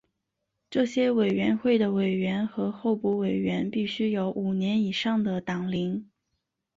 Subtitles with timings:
[0.71, 6.09] 这些委员会的委员和候补委员必须有五年以上的党龄。